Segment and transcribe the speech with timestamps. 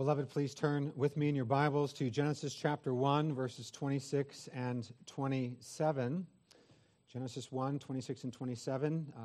[0.00, 4.90] beloved, please turn with me in your Bibles to Genesis chapter 1, verses 26 and
[5.04, 6.26] 27.
[7.12, 9.12] Genesis 1, 26 and 27.
[9.14, 9.20] Uh,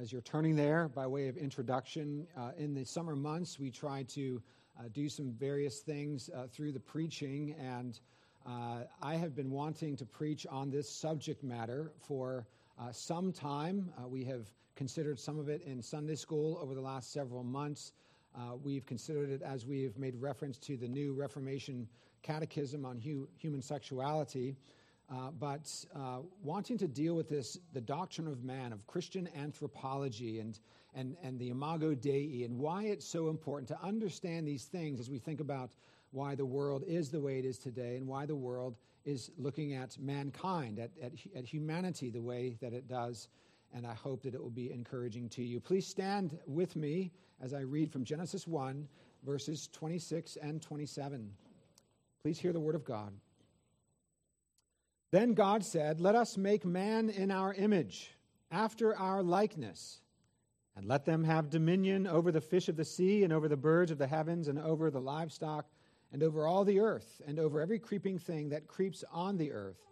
[0.00, 4.04] as you're turning there, by way of introduction, uh, in the summer months, we try
[4.04, 4.40] to
[4.78, 7.98] uh, do some various things uh, through the preaching, and
[8.46, 12.46] uh, I have been wanting to preach on this subject matter for
[12.78, 13.92] uh, some time.
[14.06, 17.90] we have considered some of it in Sunday school over the last several months.
[18.36, 21.88] Uh, we've considered it as we've made reference to the new Reformation
[22.22, 24.56] Catechism on hu- human sexuality.
[25.12, 30.40] Uh, but uh, wanting to deal with this, the doctrine of man, of Christian anthropology,
[30.40, 30.58] and,
[30.94, 35.10] and, and the Imago Dei, and why it's so important to understand these things as
[35.10, 35.72] we think about
[36.10, 39.74] why the world is the way it is today and why the world is looking
[39.74, 43.28] at mankind, at, at, at humanity the way that it does.
[43.74, 45.60] And I hope that it will be encouraging to you.
[45.60, 47.12] Please stand with me
[47.44, 48.88] as I read from Genesis 1,
[49.22, 51.30] verses 26 and 27.
[52.22, 53.12] Please hear the word of God.
[55.10, 58.10] Then God said, Let us make man in our image,
[58.50, 60.00] after our likeness,
[60.74, 63.90] and let them have dominion over the fish of the sea, and over the birds
[63.90, 65.66] of the heavens, and over the livestock,
[66.12, 69.82] and over all the earth, and over every creeping thing that creeps on the earth.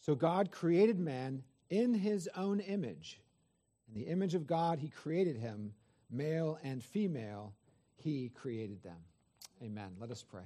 [0.00, 3.20] So God created man in his own image.
[3.86, 5.74] In the image of God, he created him
[6.10, 7.54] male and female,
[7.96, 8.98] he created them.
[9.62, 9.90] Amen.
[9.98, 10.44] Let us pray.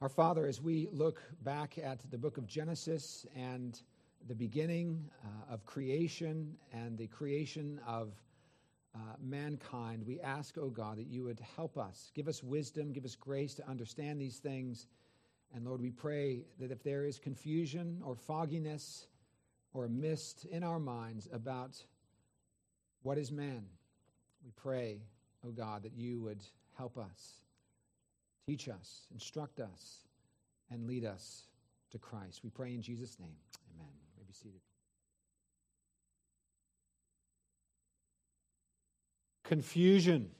[0.00, 3.80] Our Father, as we look back at the book of Genesis and
[4.28, 8.12] the beginning uh, of creation and the creation of
[8.94, 12.92] uh, mankind, we ask, O oh God, that you would help us, give us wisdom,
[12.92, 14.86] give us grace to understand these things.
[15.54, 19.06] And Lord, we pray that if there is confusion or fogginess
[19.72, 21.82] or mist in our minds about
[23.02, 23.64] what is man,
[24.44, 24.98] we pray,
[25.44, 26.42] O oh God, that you would
[26.76, 27.40] help us,
[28.46, 30.06] teach us, instruct us,
[30.70, 31.44] and lead us
[31.90, 32.40] to Christ.
[32.42, 33.36] We pray in Jesus' name.
[33.74, 33.92] Amen.
[33.92, 34.60] You may be seated.
[39.44, 40.30] Confusion.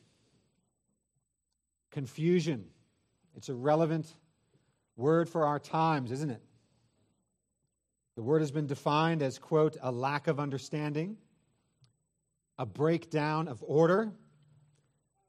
[1.91, 2.65] Confusion.
[3.37, 4.07] It's a relevant
[4.97, 6.43] word for our times, isn't it?
[8.15, 11.17] The word has been defined as, quote, a lack of understanding
[12.59, 14.13] a breakdown of order,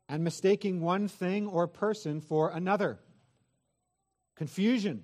[0.09, 2.99] and mistaking one thing or person for another.
[4.35, 5.03] Confusion.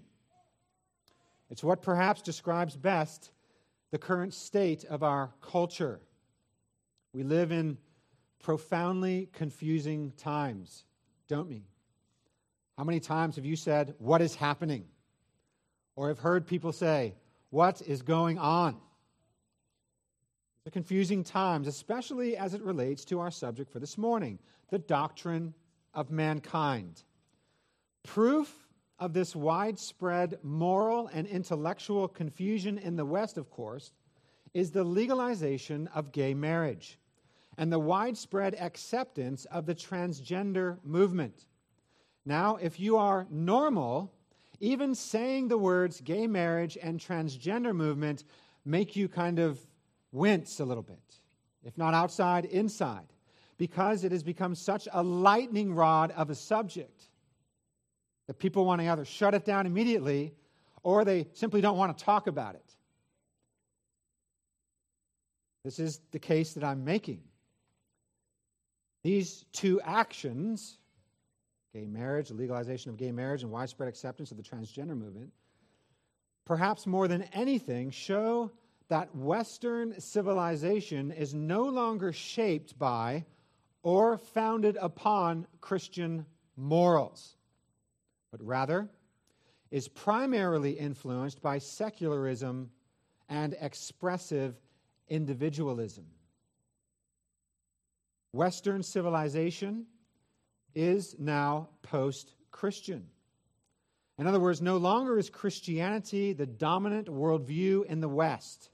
[1.49, 3.31] It's what perhaps describes best
[3.91, 5.99] the current state of our culture.
[7.13, 7.77] We live in
[8.39, 10.83] profoundly confusing times,
[11.27, 11.63] don't we?
[12.77, 14.85] How many times have you said, What is happening?
[15.95, 17.15] Or have heard people say,
[17.49, 18.77] What is going on?
[20.69, 24.37] The confusing times, especially as it relates to our subject for this morning
[24.69, 25.51] the doctrine
[25.95, 27.01] of mankind.
[28.03, 28.67] Proof
[28.99, 33.93] of this widespread moral and intellectual confusion in the West, of course,
[34.53, 36.99] is the legalization of gay marriage
[37.57, 41.47] and the widespread acceptance of the transgender movement.
[42.27, 44.13] Now, if you are normal,
[44.59, 48.23] even saying the words gay marriage and transgender movement
[48.65, 49.59] make you kind of
[50.11, 50.99] wince a little bit,
[51.63, 53.07] if not outside, inside,
[53.57, 57.03] because it has become such a lightning rod of a subject
[58.27, 60.33] that people want to either shut it down immediately
[60.83, 62.75] or they simply don't want to talk about it.
[65.63, 67.21] This is the case that I'm making.
[69.03, 70.77] These two actions,
[71.73, 75.31] gay marriage, the legalization of gay marriage, and widespread acceptance of the transgender movement,
[76.45, 78.51] perhaps more than anything, show
[78.89, 83.23] that Western civilization is no longer shaped by
[83.83, 86.25] or founded upon Christian
[86.57, 87.37] morals,
[88.31, 88.89] but rather
[89.71, 92.71] is primarily influenced by secularism
[93.29, 94.55] and expressive
[95.07, 96.05] individualism.
[98.31, 99.85] Western civilization
[100.73, 103.05] is now post Christian.
[104.17, 108.69] In other words, no longer is Christianity the dominant worldview in the West.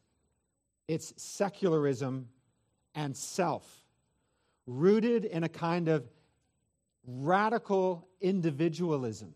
[0.87, 2.29] It's secularism
[2.93, 3.65] and self,
[4.67, 6.07] rooted in a kind of
[7.05, 9.33] radical individualism.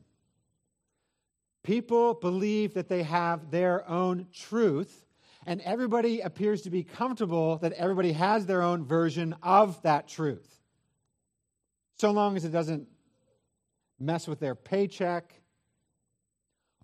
[1.64, 5.06] People believe that they have their own truth,
[5.46, 10.60] and everybody appears to be comfortable that everybody has their own version of that truth.
[11.98, 12.88] So long as it doesn't
[14.00, 15.34] mess with their paycheck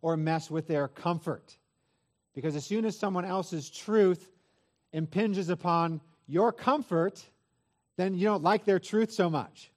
[0.02, 1.58] or mess with their comfort.
[2.34, 4.30] Because as soon as someone else's truth
[4.96, 7.24] impinges upon your comfort,
[7.98, 9.72] then you don't like their truth so much.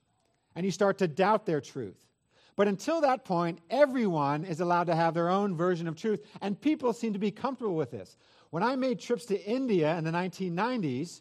[0.54, 2.06] And you start to doubt their truth.
[2.56, 6.60] But until that point, everyone is allowed to have their own version of truth, and
[6.60, 8.16] people seem to be comfortable with this.
[8.50, 11.20] When I made trips to India in the 1990s,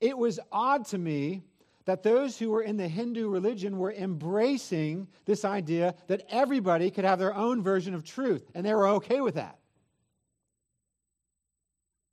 [0.00, 1.42] it was odd to me
[1.84, 7.04] that those who were in the Hindu religion were embracing this idea that everybody could
[7.04, 9.57] have their own version of truth, and they were okay with that.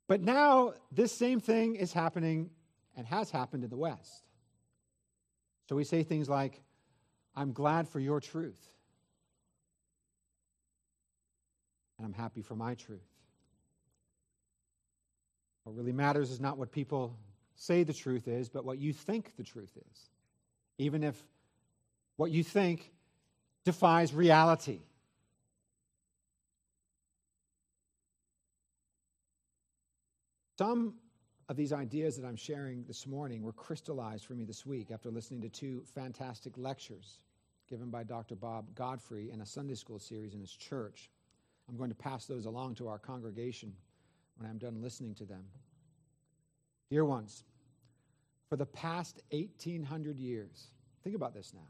[0.08, 2.50] But now, this same thing is happening
[2.96, 4.24] and has happened in the West.
[5.68, 6.62] So we say things like,
[7.34, 8.60] I'm glad for your truth.
[11.98, 13.00] And I'm happy for my truth.
[15.64, 17.18] What really matters is not what people
[17.56, 20.10] say the truth is, but what you think the truth is.
[20.78, 21.20] Even if
[22.16, 22.92] what you think
[23.64, 24.80] defies reality.
[30.58, 30.94] Some
[31.50, 35.10] of these ideas that I'm sharing this morning were crystallized for me this week after
[35.10, 37.20] listening to two fantastic lectures
[37.68, 38.36] given by Dr.
[38.36, 41.10] Bob Godfrey in a Sunday school series in his church.
[41.68, 43.74] I'm going to pass those along to our congregation
[44.38, 45.44] when I'm done listening to them.
[46.90, 47.44] Dear ones,
[48.48, 50.68] for the past 1800 years,
[51.04, 51.68] think about this now.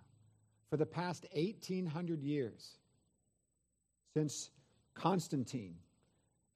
[0.71, 2.77] For the past 1800 years,
[4.15, 4.51] since
[4.95, 5.77] Constantine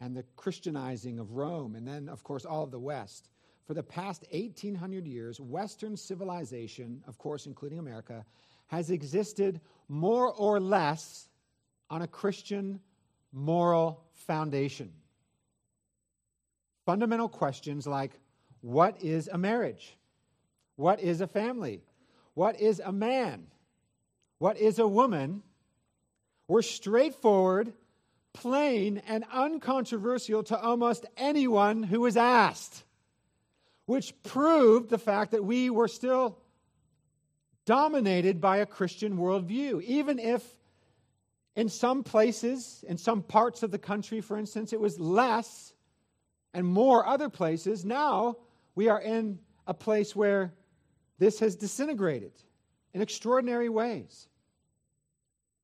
[0.00, 3.28] and the Christianizing of Rome, and then, of course, all of the West,
[3.66, 8.24] for the past 1800 years, Western civilization, of course, including America,
[8.68, 11.28] has existed more or less
[11.90, 12.80] on a Christian
[13.32, 14.92] moral foundation.
[16.86, 18.18] Fundamental questions like
[18.60, 19.96] what is a marriage?
[20.76, 21.82] What is a family?
[22.34, 23.46] What is a man?
[24.38, 25.42] What is a woman?
[26.48, 27.72] Were straightforward,
[28.32, 32.84] plain, and uncontroversial to almost anyone who was asked,
[33.86, 36.38] which proved the fact that we were still
[37.64, 40.42] dominated by a Christian worldview, even if
[41.56, 45.74] in some places, in some parts of the country, for instance, it was less
[46.54, 47.84] and more other places.
[47.84, 48.36] Now
[48.74, 50.52] we are in a place where
[51.18, 52.32] this has disintegrated
[52.94, 54.28] in extraordinary ways.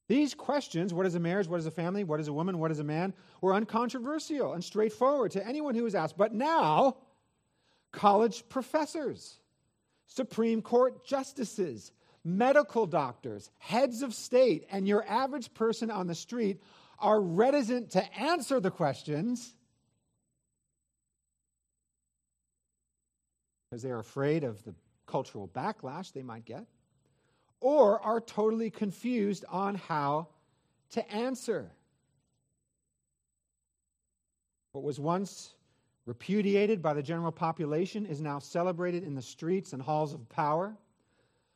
[0.08, 2.70] These questions what is a marriage, what is a family, what is a woman, what
[2.70, 6.16] is a man were uncontroversial and straightforward to anyone who was asked.
[6.16, 6.98] But now,
[7.92, 9.40] college professors,
[10.06, 11.90] Supreme Court justices,
[12.24, 16.62] medical doctors, heads of state, and your average person on the street
[16.98, 19.54] are reticent to answer the questions
[23.68, 24.74] because they are afraid of the
[25.06, 26.64] cultural backlash they might get,
[27.60, 30.28] or are totally confused on how
[30.90, 31.70] to answer.
[34.72, 35.54] What was once
[36.04, 40.76] repudiated by the general population is now celebrated in the streets and halls of power.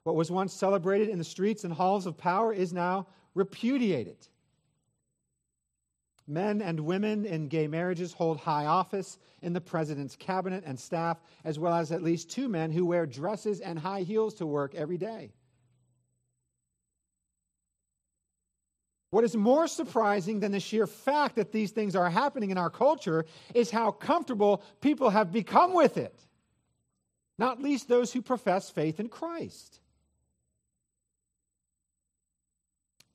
[0.05, 4.17] What was once celebrated in the streets and halls of power is now repudiated.
[6.27, 11.21] Men and women in gay marriages hold high office in the president's cabinet and staff,
[11.45, 14.75] as well as at least two men who wear dresses and high heels to work
[14.75, 15.33] every day.
[19.11, 22.71] What is more surprising than the sheer fact that these things are happening in our
[22.71, 26.25] culture is how comfortable people have become with it,
[27.37, 29.81] not least those who profess faith in Christ.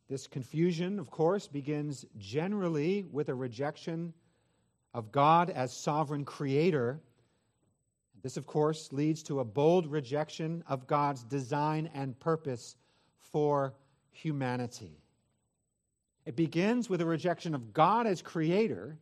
[0.09, 4.13] This confusion, of course, begins generally with a rejection
[4.93, 6.99] of God as sovereign creator.
[8.21, 12.75] This, of course, leads to a bold rejection of God's design and purpose
[13.17, 13.73] for
[14.11, 15.04] humanity.
[16.25, 18.97] It begins with a rejection of God as creator.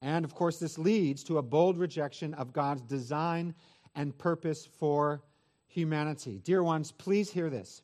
[0.00, 3.54] And of course, this leads to a bold rejection of God's design
[3.94, 5.22] and purpose for
[5.66, 6.40] humanity.
[6.42, 7.82] Dear ones, please hear this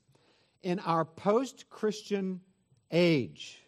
[0.62, 2.40] in our post Christian
[2.90, 3.62] age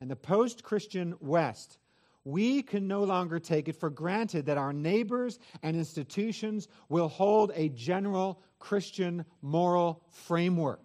[0.00, 1.78] and the post Christian West,
[2.24, 7.52] we can no longer take it for granted that our neighbors and institutions will hold
[7.54, 10.80] a general Christian moral framework.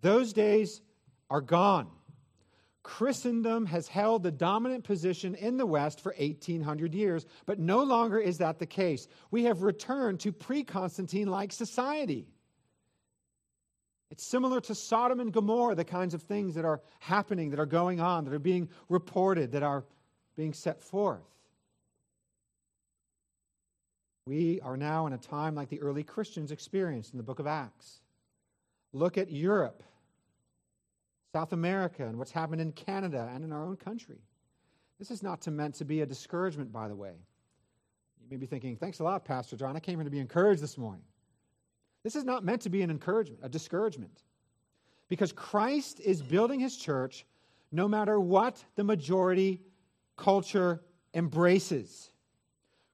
[0.00, 0.80] Those days
[1.28, 1.88] are gone.
[2.82, 8.18] Christendom has held the dominant position in the West for 1800 years, but no longer
[8.18, 9.06] is that the case.
[9.30, 12.26] We have returned to pre Constantine like society.
[14.10, 17.66] It's similar to Sodom and Gomorrah, the kinds of things that are happening, that are
[17.66, 19.84] going on, that are being reported, that are
[20.34, 21.20] being set forth.
[24.26, 27.46] We are now in a time like the early Christians experienced in the book of
[27.46, 28.00] Acts.
[28.92, 29.82] Look at Europe,
[31.32, 34.18] South America, and what's happened in Canada and in our own country.
[34.98, 37.14] This is not to meant to be a discouragement, by the way.
[38.20, 39.76] You may be thinking, thanks a lot, Pastor John.
[39.76, 41.04] I came here to be encouraged this morning.
[42.02, 44.22] This is not meant to be an encouragement, a discouragement.
[45.08, 47.24] Because Christ is building his church
[47.72, 49.60] no matter what the majority
[50.16, 50.82] culture
[51.14, 52.10] embraces.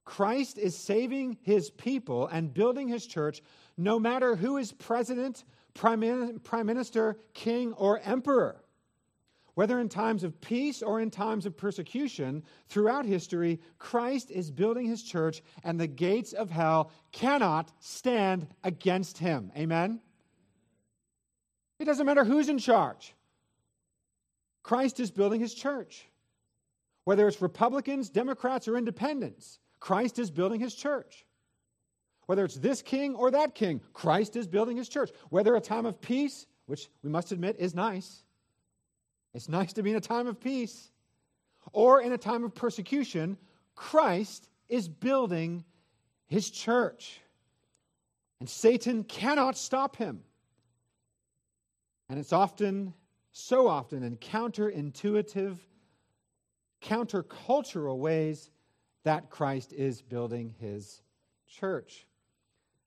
[0.05, 3.41] Christ is saving his people and building his church
[3.77, 5.43] no matter who is president,
[5.77, 8.63] prime, minister, king, or emperor.
[9.53, 14.85] Whether in times of peace or in times of persecution, throughout history, Christ is building
[14.85, 19.51] his church, and the gates of hell cannot stand against him.
[19.57, 19.99] Amen?
[21.79, 23.13] It doesn't matter who's in charge.
[24.63, 26.07] Christ is building his church.
[27.05, 31.25] Whether it's Republicans, Democrats, or independents, Christ is building his church.
[32.27, 35.11] Whether it's this king or that king, Christ is building his church.
[35.29, 38.23] Whether a time of peace, which we must admit is nice,
[39.33, 40.91] it's nice to be in a time of peace.
[41.73, 43.37] Or in a time of persecution,
[43.75, 45.63] Christ is building
[46.27, 47.21] his church.
[48.39, 50.21] And Satan cannot stop him.
[52.09, 52.93] And it's often,
[53.31, 55.57] so often, in counterintuitive,
[56.81, 58.49] countercultural ways
[59.03, 61.01] that Christ is building his
[61.47, 62.06] church.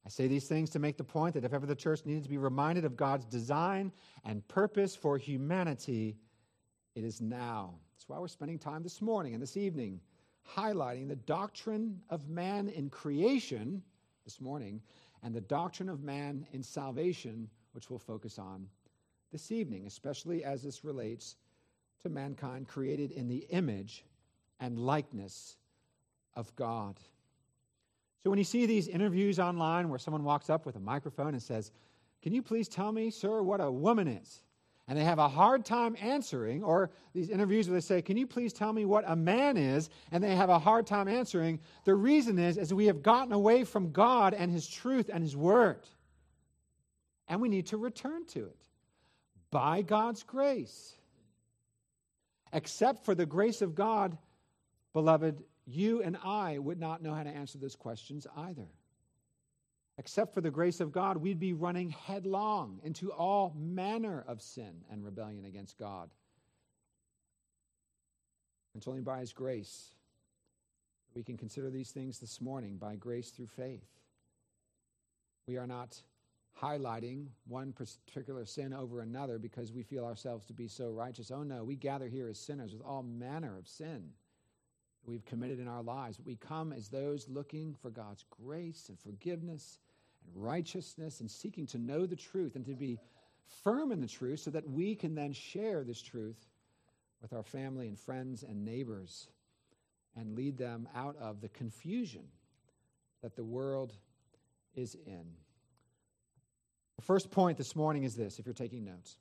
[0.05, 2.31] I say these things to make the point that if ever the church needed to
[2.31, 3.93] be reminded of God's design
[4.25, 6.17] and purpose for humanity,
[6.95, 7.75] it is now.
[7.95, 10.01] That's why we're spending time this morning and this evening
[10.57, 13.83] highlighting the doctrine of man in creation
[14.25, 14.81] this morning
[15.23, 18.67] and the doctrine of man in salvation, which we'll focus on
[19.33, 21.37] this evening, especially as this relates
[22.03, 24.05] to mankind created in the image
[24.61, 25.57] and likeness
[26.35, 26.99] of God.
[28.23, 31.43] So when you see these interviews online where someone walks up with a microphone and
[31.43, 31.73] says,
[32.23, 34.43] Can you please tell me, sir, what a woman is?
[34.91, 38.27] and they have a hard time answering, or these interviews where they say, Can you
[38.27, 39.89] please tell me what a man is?
[40.11, 43.63] and they have a hard time answering, the reason is, is we have gotten away
[43.63, 45.87] from God and His truth and His Word.
[47.29, 48.57] And we need to return to it
[49.53, 50.95] by God's grace.
[52.53, 54.19] Except for the grace of God,
[54.93, 58.69] beloved, you and I would not know how to answer those questions either
[60.01, 64.83] except for the grace of God, we'd be running headlong into all manner of sin
[64.91, 66.09] and rebellion against God.
[68.75, 69.91] It's only by His grace
[71.13, 73.85] that we can consider these things this morning by grace through faith.
[75.47, 76.01] We are not
[76.63, 81.31] highlighting one particular sin over another because we feel ourselves to be so righteous.
[81.31, 84.13] Oh no, we gather here as sinners with all manner of sin
[85.05, 86.19] we've committed in our lives.
[86.25, 89.79] We come as those looking for God's grace and forgiveness
[90.27, 92.99] and righteousness and seeking to know the truth and to be
[93.65, 96.47] firm in the truth so that we can then share this truth
[97.23, 99.29] with our family and friends and neighbors
[100.17, 102.25] and lead them out of the confusion
[103.23, 103.93] that the world
[104.75, 105.25] is in.
[106.97, 109.17] The first point this morning is this, if you're taking notes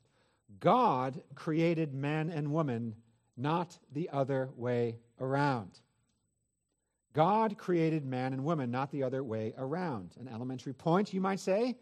[0.59, 2.95] God created man and woman,
[3.39, 5.79] not the other way around.
[7.13, 10.11] God created man and woman, not the other way around.
[10.19, 11.75] An elementary point, you might say?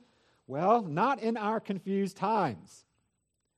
[0.46, 2.86] Well, not in our confused times.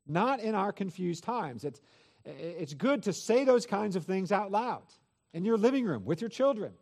[0.07, 1.63] Not in our confused times.
[1.63, 1.81] It's,
[2.25, 4.85] it's good to say those kinds of things out loud
[5.33, 6.73] in your living room with your children.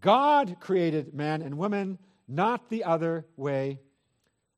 [0.00, 3.80] God created man and woman, not the other way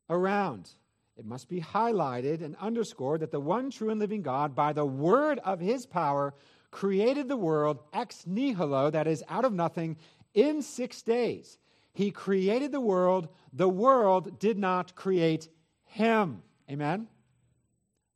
[0.08, 0.70] around.
[1.18, 4.86] It must be highlighted and underscored that the one true and living God, by the
[4.86, 6.32] word of his power,
[6.70, 9.96] created the world ex nihilo, that is, out of nothing,
[10.32, 11.58] in six days.
[11.92, 13.28] He created the world.
[13.52, 15.48] The world did not create
[15.86, 16.42] him.
[16.70, 17.08] Amen?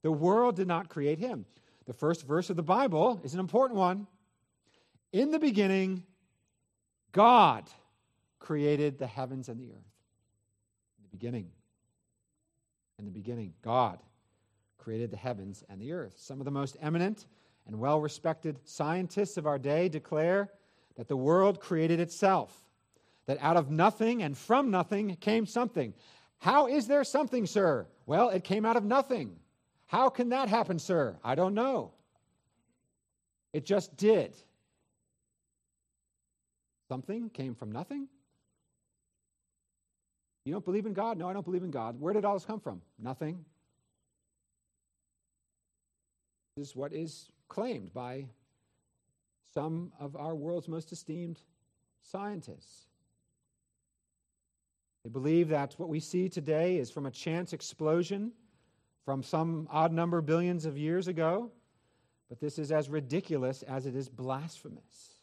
[0.02, 1.44] The world did not create him.
[1.86, 4.06] The first verse of the Bible is an important one.
[5.12, 6.04] In the beginning,
[7.10, 7.68] God
[8.38, 9.92] created the heavens and the earth.
[10.98, 11.50] In the beginning.
[12.98, 13.98] In the beginning, God
[14.78, 16.14] created the heavens and the earth.
[16.16, 17.26] Some of the most eminent
[17.66, 20.50] and well respected scientists of our day declare
[20.96, 22.66] that the world created itself,
[23.26, 25.94] that out of nothing and from nothing came something.
[26.38, 27.86] How is there something, sir?
[28.06, 29.36] Well, it came out of nothing.
[29.86, 31.16] How can that happen, sir?
[31.22, 31.92] I don't know.
[33.52, 34.34] It just did.
[36.88, 38.08] Something came from nothing?
[40.44, 41.18] You don't believe in God?
[41.18, 42.00] No, I don't believe in God.
[42.00, 42.80] Where did all this come from?
[42.98, 43.44] Nothing.
[46.56, 48.26] This is what is claimed by
[49.54, 51.40] some of our world's most esteemed
[52.02, 52.88] scientists.
[55.04, 58.32] They believe that what we see today is from a chance explosion
[59.04, 61.50] from some odd number billions of years ago,
[62.28, 65.16] but this is as ridiculous as it is blasphemous.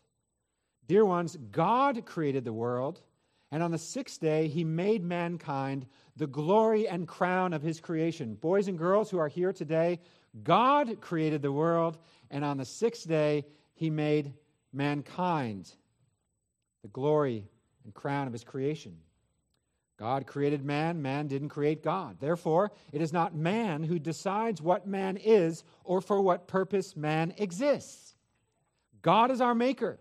[0.88, 3.02] Dear ones, God created the world,
[3.52, 8.36] And on the sixth day, he made mankind the glory and crown of his creation.
[8.36, 10.00] Boys and girls who are here today,
[10.44, 11.98] God created the world,
[12.30, 14.34] and on the sixth day, he made
[14.72, 15.72] mankind
[16.84, 17.48] the glory
[17.84, 18.98] and crown of his creation.
[19.98, 22.18] God created man, man didn't create God.
[22.20, 27.34] Therefore, it is not man who decides what man is or for what purpose man
[27.38, 28.16] exists.
[29.02, 30.00] God is our maker.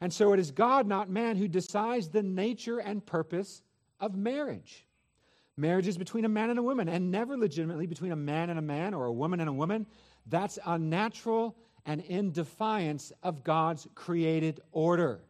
[0.00, 3.62] And so it is God, not man, who decides the nature and purpose
[4.00, 4.86] of marriage.
[5.56, 8.58] Marriage is between a man and a woman, and never legitimately between a man and
[8.58, 9.86] a man or a woman and a woman.
[10.26, 15.20] That's unnatural and in defiance of God's created order.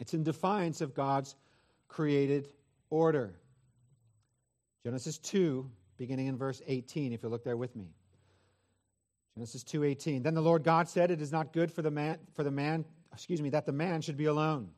[0.00, 1.36] It's in defiance of God's
[1.88, 2.48] created
[2.90, 3.38] order.
[4.84, 7.94] Genesis 2, beginning in verse 18, if you look there with me.
[9.38, 10.24] Genesis 2:18.
[10.24, 12.84] Then the Lord God said, "It is not good for the man for the man,
[13.12, 14.72] excuse me, that the man should be alone.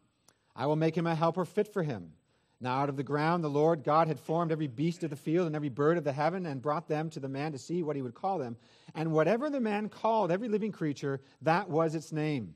[0.55, 2.12] I will make him a helper fit for him."
[2.61, 5.47] Now out of the ground the Lord God had formed every beast of the field
[5.47, 7.97] and every bird of the heaven and brought them to the man to see what
[7.97, 8.59] he would call them.
[8.95, 12.55] And whatever the man called every living creature, that was its name.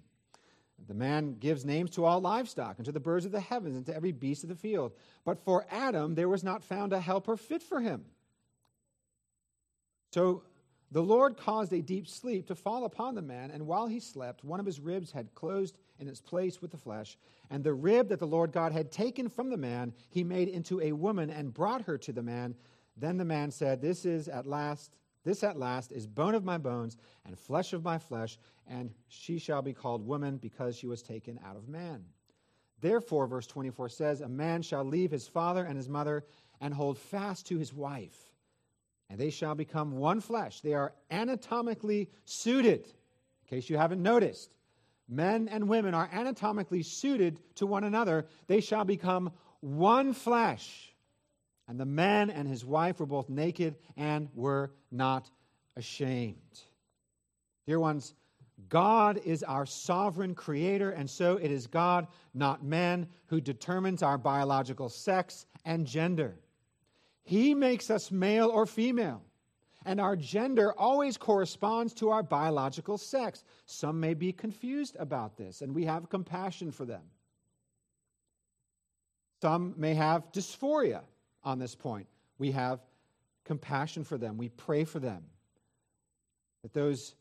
[0.86, 3.86] The man gives names to all livestock and to the birds of the heavens and
[3.86, 4.92] to every beast of the field.
[5.24, 8.04] But for Adam there was not found a helper fit for him.
[10.12, 10.42] So
[10.94, 14.44] the Lord caused a deep sleep to fall upon the man, and while he slept,
[14.44, 17.18] one of his ribs had closed in its place with the flesh.
[17.50, 20.80] And the rib that the Lord God had taken from the man, he made into
[20.80, 22.54] a woman and brought her to the man.
[22.96, 26.58] Then the man said, This is at last, this at last is bone of my
[26.58, 26.96] bones
[27.26, 31.40] and flesh of my flesh, and she shall be called woman because she was taken
[31.44, 32.04] out of man.
[32.80, 36.24] Therefore, verse 24 says, A man shall leave his father and his mother
[36.60, 38.30] and hold fast to his wife
[39.10, 40.60] and they shall become one flesh.
[40.60, 44.54] They are anatomically suited, in case you haven't noticed.
[45.08, 48.26] Men and women are anatomically suited to one another.
[48.46, 50.94] They shall become one flesh.
[51.68, 55.30] And the man and his wife were both naked and were not
[55.76, 56.60] ashamed.
[57.66, 58.14] Dear ones,
[58.68, 64.18] God is our sovereign creator, and so it is God, not man, who determines our
[64.18, 66.36] biological sex and gender.
[67.24, 69.22] He makes us male or female.
[69.86, 73.44] And our gender always corresponds to our biological sex.
[73.66, 77.02] Some may be confused about this, and we have compassion for them.
[79.42, 81.02] Some may have dysphoria
[81.42, 82.06] on this point.
[82.38, 82.80] We have
[83.44, 84.38] compassion for them.
[84.38, 85.24] We pray for them
[86.62, 87.14] that those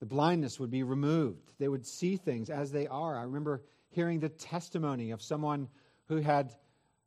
[0.00, 1.52] the blindness would be removed.
[1.58, 3.18] They would see things as they are.
[3.18, 5.68] I remember hearing the testimony of someone
[6.06, 6.54] who had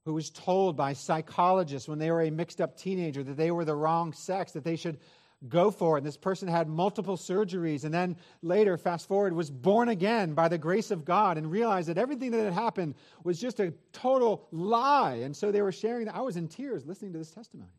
[0.06, 3.66] who was told by psychologists when they were a mixed up teenager that they were
[3.66, 5.00] the wrong sex, that they should
[5.48, 6.00] go for it.
[6.00, 10.48] And this person had multiple surgeries and then later, fast forward, was born again by
[10.48, 14.48] the grace of God and realized that everything that had happened was just a total
[14.52, 15.16] lie.
[15.24, 16.16] And so they were sharing that.
[16.16, 17.72] I was in tears listening to this testimony.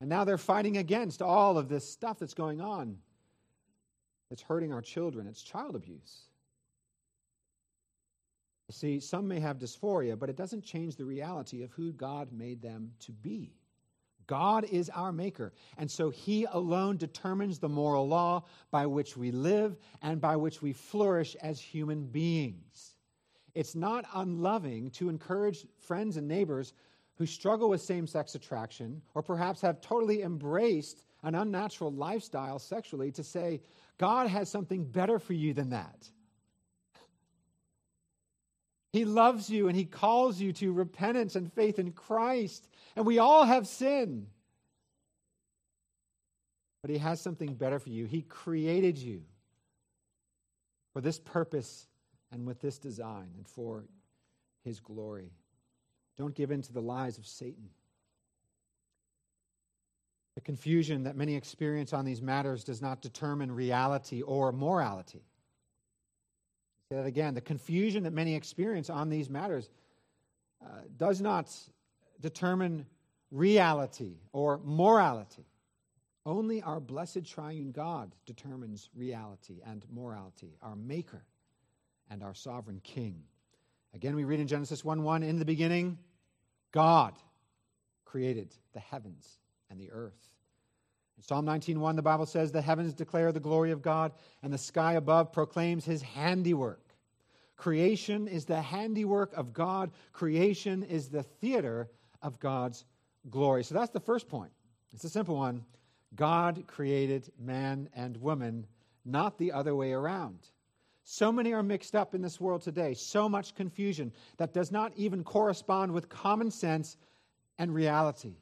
[0.00, 2.96] And now they're fighting against all of this stuff that's going on
[4.30, 5.26] It's hurting our children.
[5.26, 6.29] It's child abuse.
[8.70, 12.62] See, some may have dysphoria, but it doesn't change the reality of who God made
[12.62, 13.54] them to be.
[14.26, 19.32] God is our maker, and so He alone determines the moral law by which we
[19.32, 22.96] live and by which we flourish as human beings.
[23.54, 26.74] It's not unloving to encourage friends and neighbors
[27.16, 33.10] who struggle with same sex attraction or perhaps have totally embraced an unnatural lifestyle sexually
[33.12, 33.60] to say,
[33.98, 36.08] God has something better for you than that.
[38.92, 42.68] He loves you and He calls you to repentance and faith in Christ.
[42.96, 44.26] And we all have sin.
[46.82, 48.06] But He has something better for you.
[48.06, 49.22] He created you
[50.92, 51.86] for this purpose
[52.32, 53.84] and with this design and for
[54.64, 55.30] His glory.
[56.18, 57.70] Don't give in to the lies of Satan.
[60.34, 65.22] The confusion that many experience on these matters does not determine reality or morality.
[66.90, 67.34] That again.
[67.34, 69.70] The confusion that many experience on these matters
[70.60, 71.48] uh, does not
[72.20, 72.84] determine
[73.30, 75.46] reality or morality.
[76.26, 81.22] Only our blessed triune God determines reality and morality, our Maker
[82.10, 83.22] and our sovereign King.
[83.94, 85.96] Again, we read in Genesis 1 1 In the beginning,
[86.72, 87.14] God
[88.04, 89.38] created the heavens
[89.70, 90.28] and the earth.
[91.20, 94.56] In Psalm 19:1 the Bible says the heavens declare the glory of God and the
[94.56, 96.96] sky above proclaims his handiwork.
[97.56, 99.90] Creation is the handiwork of God.
[100.14, 101.90] Creation is the theater
[102.22, 102.86] of God's
[103.28, 103.64] glory.
[103.64, 104.50] So that's the first point.
[104.94, 105.62] It's a simple one.
[106.16, 108.66] God created man and woman,
[109.04, 110.38] not the other way around.
[111.04, 114.94] So many are mixed up in this world today, so much confusion that does not
[114.96, 116.96] even correspond with common sense
[117.58, 118.38] and reality.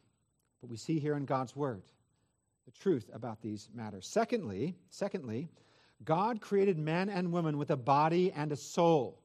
[0.61, 1.83] But we see here in God's word
[2.69, 4.07] the truth about these matters.
[4.07, 5.49] Secondly, secondly,
[6.05, 9.23] God created man and woman with a body and a soul.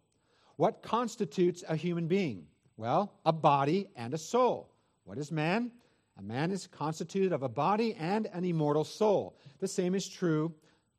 [0.55, 2.47] What constitutes a human being?
[2.77, 4.69] Well, a body and a soul.
[5.03, 5.71] What is man?
[6.17, 9.35] A man is constituted of a body and an immortal soul.
[9.59, 10.53] The same is true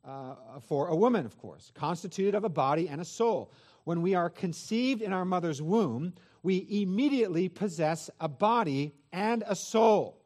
[0.05, 0.35] uh,
[0.69, 3.53] for a woman, of course, constituted of a body and a soul.
[3.85, 9.57] When we are conceived in our mother's womb, we immediately possess a body and a
[9.57, 10.24] soul.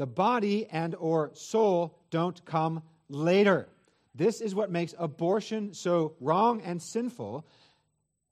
[0.00, 3.68] The body and or soul don't come later.
[4.14, 7.44] This is what makes abortion so wrong and sinful.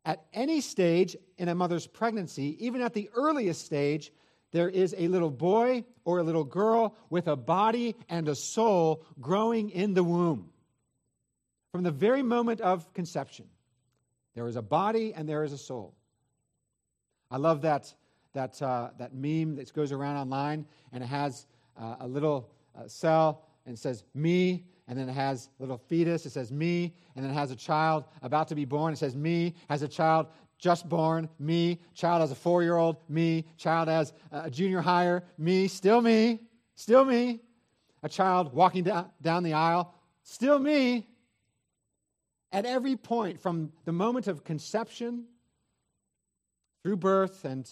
[0.02, 4.12] At any stage in a mother's pregnancy, even at the earliest stage,
[4.50, 9.04] there is a little boy or a little girl with a body and a soul
[9.20, 10.48] growing in the womb.
[11.72, 13.44] From the very moment of conception,
[14.34, 15.92] there is a body and there is a soul.
[17.30, 17.92] I love that,
[18.32, 21.44] that, uh, that meme that goes around online and it has
[21.78, 26.30] uh, a little uh, cell and says me, and then it has little fetus, it
[26.30, 29.54] says me, and then it has a child about to be born, it says me,
[29.68, 30.26] has a child
[30.58, 35.22] just born, me, child as a four year old, me, child as a junior higher,
[35.36, 36.40] me, still me,
[36.74, 37.40] still me,
[38.02, 41.06] a child walking down, down the aisle, still me.
[42.50, 45.26] At every point, from the moment of conception
[46.82, 47.70] through birth and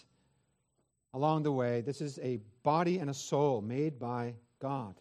[1.15, 4.97] along the way, this is a body and a soul made by God.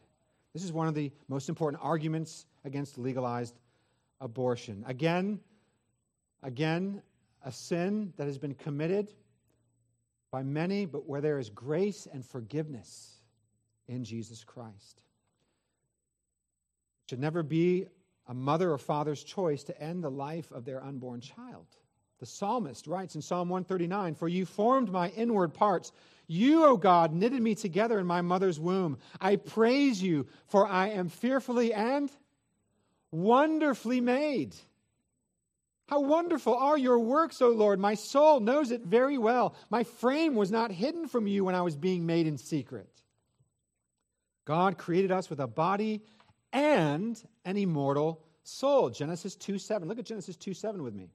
[0.53, 3.55] This is one of the most important arguments against legalized
[4.21, 4.83] abortion.
[4.87, 5.39] Again,
[6.43, 7.01] again,
[7.43, 9.11] a sin that has been committed
[10.29, 13.15] by many, but where there is grace and forgiveness
[13.87, 15.01] in Jesus Christ.
[17.03, 17.87] It should never be
[18.27, 21.65] a mother or father's choice to end the life of their unborn child.
[22.19, 25.91] The psalmist writes in Psalm 139 For you formed my inward parts.
[26.27, 28.97] You, O God, knitted me together in my mother's womb.
[29.21, 32.09] I praise you, for I am fearfully and
[33.11, 34.55] wonderfully made.
[35.87, 37.79] How wonderful are your works, O Lord!
[37.79, 39.55] My soul knows it very well.
[39.69, 42.89] My frame was not hidden from you when I was being made in secret.
[44.45, 46.01] God created us with a body
[46.51, 48.89] and an immortal soul.
[48.89, 49.87] Genesis 2 7.
[49.87, 51.11] Look at Genesis 2 7 with me.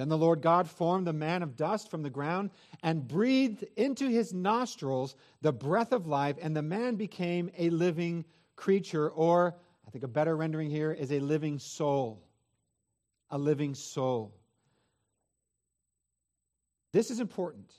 [0.00, 4.08] Then the Lord God formed the man of dust from the ground and breathed into
[4.08, 8.24] his nostrils the breath of life, and the man became a living
[8.56, 12.26] creature, or I think a better rendering here is a living soul
[13.28, 14.34] a living soul.
[16.92, 17.70] This is important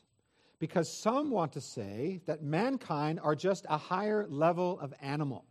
[0.59, 5.45] because some want to say that mankind are just a higher level of animal.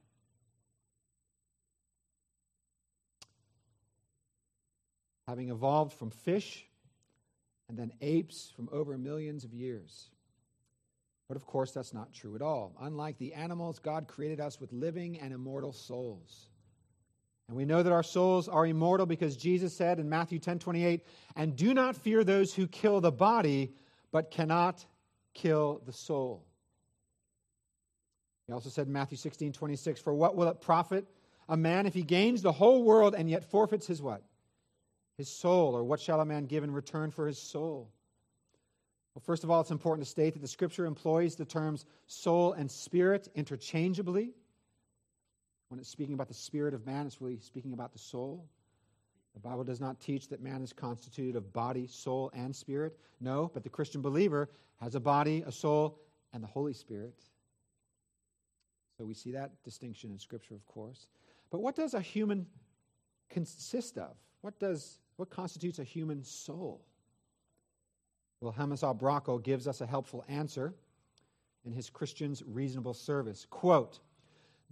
[5.31, 6.67] Having evolved from fish
[7.69, 10.11] and then apes from over millions of years.
[11.29, 12.75] But of course, that's not true at all.
[12.81, 16.49] Unlike the animals, God created us with living and immortal souls.
[17.47, 21.07] And we know that our souls are immortal because Jesus said in Matthew 10 28,
[21.37, 23.73] and do not fear those who kill the body,
[24.11, 24.85] but cannot
[25.33, 26.45] kill the soul.
[28.49, 31.07] He also said in Matthew 16 26, for what will it profit
[31.49, 34.25] a man if he gains the whole world and yet forfeits his what?
[35.21, 37.91] His soul, or what shall a man give in return for his soul?
[39.15, 42.55] Well, first of all, it's important to state that the scripture employs the terms soul
[42.55, 44.33] and spirit interchangeably.
[45.69, 48.49] When it's speaking about the spirit of man, it's really speaking about the soul.
[49.35, 52.99] The Bible does not teach that man is constituted of body, soul, and spirit.
[53.21, 54.49] No, but the Christian believer
[54.81, 55.99] has a body, a soul,
[56.33, 57.21] and the Holy Spirit.
[58.97, 61.09] So we see that distinction in Scripture, of course.
[61.51, 62.47] But what does a human
[63.29, 64.17] consist of?
[64.41, 66.81] What does what constitutes a human soul?
[68.41, 70.75] Well, Wilhelmus à Brakel gives us a helpful answer
[71.67, 73.47] in his Christian's Reasonable Service.
[73.51, 74.01] Quote,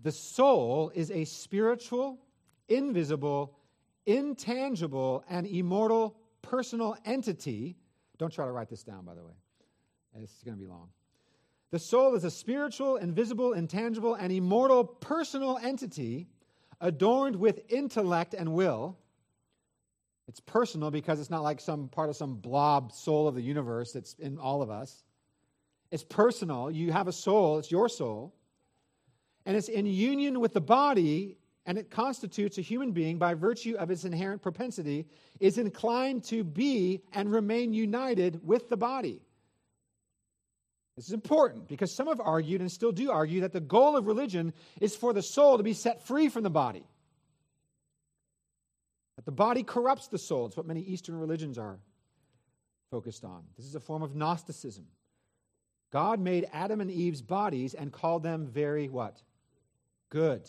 [0.03, 2.19] the soul is a spiritual,
[2.67, 3.59] invisible,
[4.07, 7.77] intangible, and immortal personal entity.
[8.17, 9.35] Don't try to write this down, by the way.
[10.17, 10.89] Is going to be long.
[11.73, 16.27] The soul is a spiritual, invisible, intangible, and immortal personal entity
[16.81, 18.97] adorned with intellect and will.
[20.29, 23.93] It's personal because it's not like some part of some blob soul of the universe
[23.93, 25.03] that's in all of us.
[25.91, 26.71] It's personal.
[26.71, 28.35] You have a soul, it's your soul
[29.49, 33.77] and it's in union with the body, and it constitutes a human being by virtue
[33.79, 35.07] of its inherent propensity,
[35.41, 39.23] is inclined to be and remain united with the body.
[40.97, 44.07] This is important because some have argued and still do argue that the goal of
[44.07, 46.85] religion is for the soul to be set free from the body.
[49.19, 50.47] That The body corrupts the soul.
[50.47, 51.81] It's what many Eastern religions are
[52.89, 53.43] focused on.
[53.57, 54.87] This is a form of Gnosticism.
[55.91, 59.21] God made Adam and Eve's bodies and called them very what?
[60.09, 60.49] Good.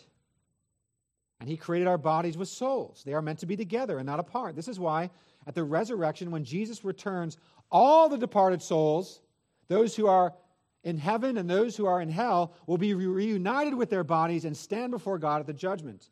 [1.39, 3.01] And he created our bodies with souls.
[3.03, 4.55] They are meant to be together and not apart.
[4.55, 5.10] This is why
[5.47, 7.38] at the resurrection, when Jesus returns,
[7.71, 9.19] all the departed souls,
[9.67, 10.36] those who are
[10.84, 14.55] in heaven and those who are in hell, will be reunited with their bodies and
[14.55, 16.12] stand before God at the judgment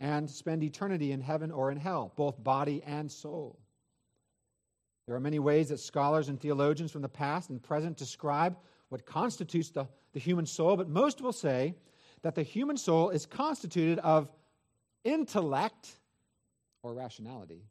[0.00, 3.58] and spend eternity in heaven or in hell, both body and soul.
[5.06, 8.56] There are many ways that scholars and theologians from the past and present describe
[8.88, 11.74] what constitutes the, the human soul, but most will say
[12.22, 14.28] that the human soul is constituted of
[15.04, 15.96] intellect
[16.82, 17.64] or rationality,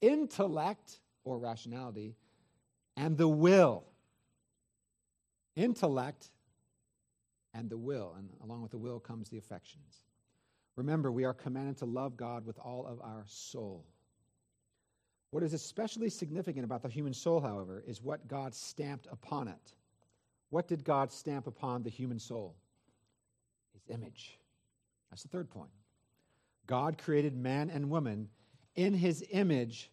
[0.00, 2.16] intellect or rationality,
[2.96, 3.84] and the will.
[5.56, 6.30] Intellect
[7.54, 10.02] and the will, and along with the will comes the affections.
[10.76, 13.84] Remember, we are commanded to love God with all of our soul.
[15.30, 19.74] What is especially significant about the human soul, however, is what God stamped upon it.
[20.50, 22.54] What did God stamp upon the human soul?
[23.72, 24.38] His image.
[25.10, 25.70] That's the third point.
[26.66, 28.28] God created man and woman
[28.76, 29.90] in his image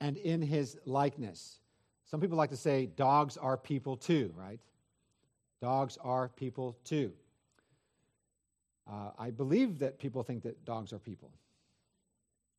[0.00, 1.60] and in his likeness.
[2.04, 4.60] Some people like to say dogs are people too, right?
[5.60, 7.12] Dogs are people too.
[8.90, 11.30] Uh, I believe that people think that dogs are people.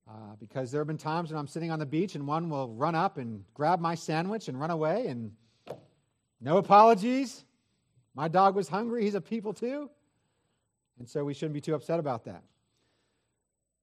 [0.10, 2.74] Uh, because there have been times when I'm sitting on the beach and one will
[2.74, 5.32] run up and grab my sandwich and run away, and
[6.42, 7.46] no apologies.
[8.14, 9.04] My dog was hungry.
[9.04, 9.90] He's a people too.
[11.00, 12.44] And so we shouldn't be too upset about that.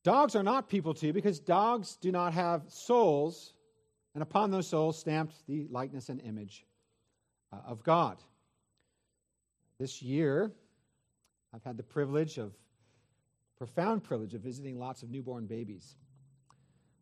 [0.03, 3.55] Dogs are not people too because dogs do not have souls,
[4.14, 6.66] and upon those souls stamped the likeness and image
[7.53, 8.18] uh, of God.
[9.79, 10.53] This year,
[11.54, 12.52] I've had the privilege of,
[13.58, 15.96] profound privilege of visiting lots of newborn babies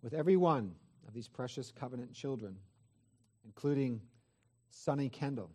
[0.02, 0.74] with every one
[1.06, 2.56] of these precious covenant children,
[3.44, 4.00] including
[4.70, 5.50] Sonny Kendall,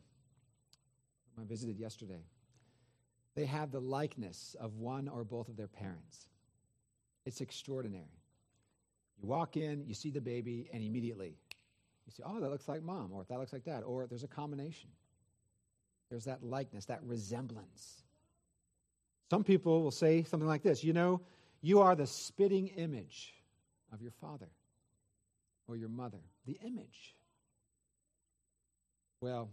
[1.36, 2.23] whom I visited yesterday.
[3.36, 6.27] They have the likeness of one or both of their parents.
[7.25, 8.21] It's extraordinary.
[9.21, 11.38] You walk in, you see the baby, and immediately
[12.06, 14.27] you say, oh, that looks like mom, or that looks like that, or there's a
[14.27, 14.89] combination.
[16.10, 18.03] There's that likeness, that resemblance.
[19.34, 21.19] Some people will say something like this You know,
[21.63, 23.34] you are the spitting image
[23.91, 24.52] of your father
[25.67, 27.15] or your mother, the image.
[29.22, 29.50] Well,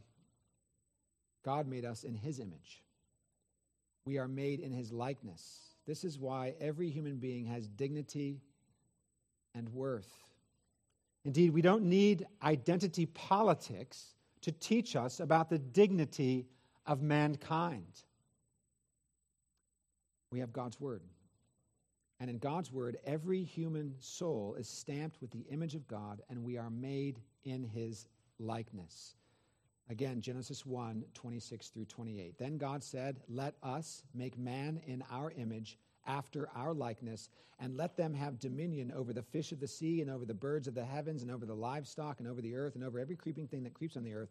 [1.47, 2.83] God made us in his image.
[4.05, 5.77] We are made in his likeness.
[5.87, 8.43] This is why every human being has dignity
[9.55, 10.13] and worth.
[11.25, 14.13] Indeed, we don't need identity politics
[14.43, 16.49] to teach us about the dignity
[16.85, 18.03] of mankind.
[20.31, 21.03] We have God's Word.
[22.21, 26.45] And in God's Word, every human soul is stamped with the image of God, and
[26.45, 28.07] we are made in His
[28.39, 29.17] likeness.
[29.89, 32.39] Again, Genesis 1 26 through 28.
[32.39, 37.97] Then God said, Let us make man in our image, after our likeness, and let
[37.97, 40.85] them have dominion over the fish of the sea, and over the birds of the
[40.85, 43.75] heavens, and over the livestock, and over the earth, and over every creeping thing that
[43.75, 44.31] creeps on the earth.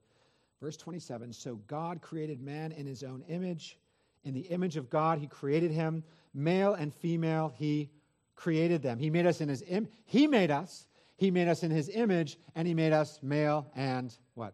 [0.61, 3.77] Verse 27 So God created man in his own image.
[4.23, 6.03] In the image of God, he created him.
[6.33, 7.89] Male and female, he
[8.35, 8.99] created them.
[8.99, 10.87] He made us in his Im- he made us.
[11.17, 14.53] He made us in his image, and he made us male and what?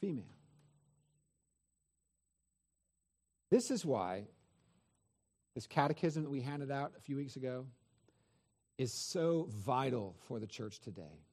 [0.00, 0.24] female.
[3.50, 4.24] This is why
[5.54, 7.66] this catechism that we handed out a few weeks ago
[8.76, 11.24] is so vital for the church today.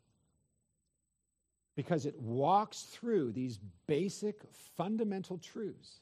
[1.76, 4.40] Because it walks through these basic
[4.76, 6.00] fundamental truths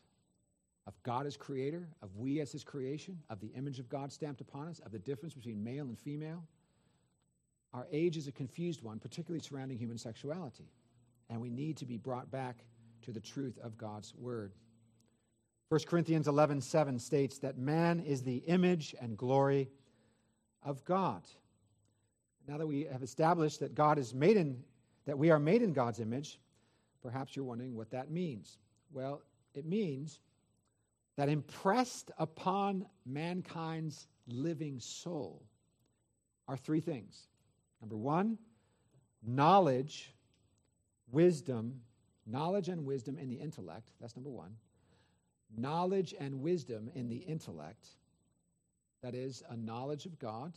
[0.86, 4.41] of God as creator, of we as his creation, of the image of God stamped
[4.41, 6.43] upon us, of the difference between male and female.
[7.74, 10.67] Our age is a confused one, particularly surrounding human sexuality
[11.30, 12.63] and we need to be brought back
[13.04, 14.54] to the truth of God's word.
[15.69, 19.69] 1 Corinthians 11 7 states that man is the image and glory
[20.63, 21.24] of God.
[22.48, 24.63] Now that we have established that God is made in,
[25.06, 26.39] that we are made in God's image,
[27.02, 28.60] perhaps you're wondering what that means.
[28.91, 29.22] Well,
[29.56, 30.19] it means
[31.17, 35.43] that impressed upon mankind's living soul
[36.47, 37.28] are three things.
[37.82, 38.38] Number one,
[39.26, 40.13] knowledge
[41.12, 41.82] wisdom,
[42.26, 43.91] knowledge and wisdom in the intellect.
[44.02, 44.56] That's number one.
[45.56, 47.88] Knowledge and wisdom in the intellect.
[49.04, 50.54] That is, a knowledge of God.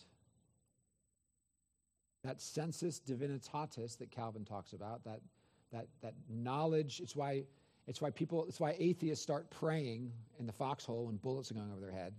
[2.24, 5.20] That sensus divinitatis that Calvin talks about, that,
[5.72, 7.44] that, that knowledge, it's why,
[7.86, 11.70] it's why people, it's why atheists start praying in the foxhole when bullets are going
[11.70, 12.14] over their head.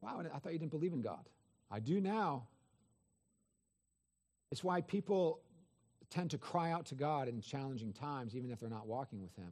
[0.00, 1.28] Wow, I thought you didn't believe in God.
[1.70, 2.46] I do now.
[4.52, 5.40] It's why people
[6.10, 9.34] tend to cry out to God in challenging times, even if they're not walking with
[9.34, 9.50] Him.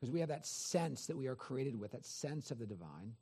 [0.00, 3.12] Because we have that sense that we are created with, that sense of the divine.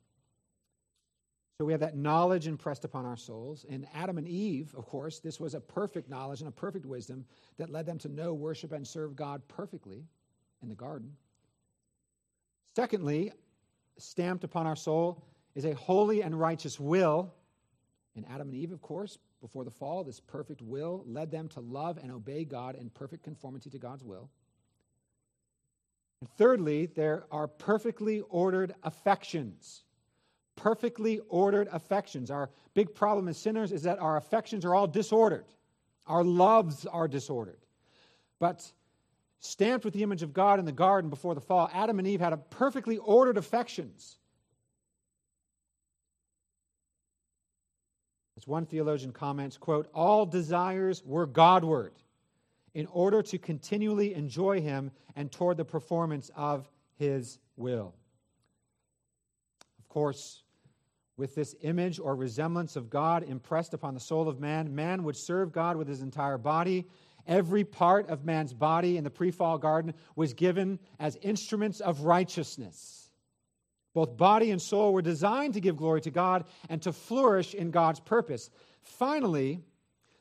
[1.59, 3.65] So we have that knowledge impressed upon our souls.
[3.67, 7.25] In Adam and Eve, of course, this was a perfect knowledge and a perfect wisdom
[7.57, 10.05] that led them to know, worship, and serve God perfectly
[10.61, 11.15] in the garden.
[12.75, 13.31] Secondly,
[13.97, 15.23] stamped upon our soul
[15.55, 17.33] is a holy and righteous will.
[18.15, 21.59] In Adam and Eve, of course, before the fall, this perfect will led them to
[21.59, 24.29] love and obey God in perfect conformity to God's will.
[26.21, 29.83] And thirdly, there are perfectly ordered affections
[30.59, 32.29] perfectly ordered affections.
[32.29, 35.45] Our big problem as sinners is that our affections are all disordered,
[36.05, 37.59] our loves are disordered.
[38.39, 38.69] But
[39.39, 42.19] stamped with the image of God in the garden before the fall, Adam and Eve
[42.19, 44.17] had a perfectly ordered affections.
[48.37, 51.93] As one theologian comments, quote, all desires were Godward
[52.73, 57.93] in order to continually enjoy him and toward the performance of his will.
[59.79, 60.43] Of course,
[61.17, 65.17] with this image or resemblance of God impressed upon the soul of man, man would
[65.17, 66.87] serve God with his entire body.
[67.27, 72.01] Every part of man's body in the pre fall garden was given as instruments of
[72.01, 73.09] righteousness.
[73.93, 77.71] Both body and soul were designed to give glory to God and to flourish in
[77.71, 78.49] God's purpose.
[78.81, 79.61] Finally,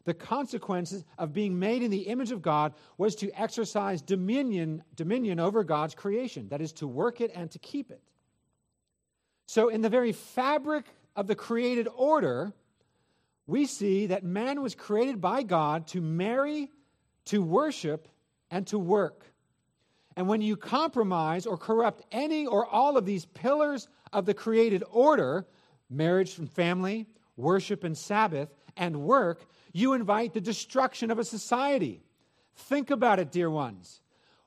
[0.04, 5.38] the consequences of being made in the image of God was to exercise dominion, dominion
[5.38, 8.02] over God's creation, that is, to work it and to keep it.
[9.46, 12.54] So, in the very fabric of the created order,
[13.46, 16.70] we see that man was created by God to marry,
[17.28, 18.08] to worship,
[18.50, 19.24] and to work.
[20.16, 24.82] And when you compromise or corrupt any or all of these pillars of the created
[24.90, 25.46] order
[25.90, 32.02] marriage and family, worship and Sabbath, and work you invite the destruction of a society.
[32.56, 34.00] Think about it, dear ones.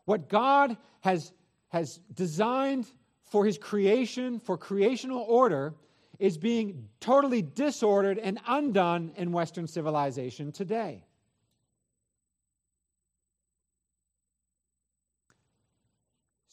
[0.06, 1.32] What God has,
[1.70, 2.88] has designed
[3.22, 5.74] for his creation, for creational order,
[6.20, 11.06] is being totally disordered and undone in Western civilization today.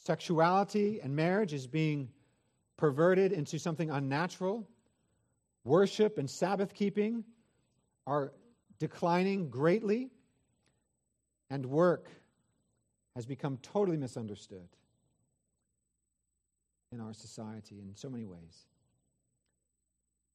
[0.08, 2.08] Sexuality and marriage is being
[2.78, 4.66] perverted into something unnatural.
[5.64, 7.24] Worship and Sabbath keeping
[8.06, 8.32] are
[8.78, 10.08] declining greatly.
[11.50, 12.08] And work
[13.16, 14.70] has become totally misunderstood
[16.90, 18.66] in our society in so many ways.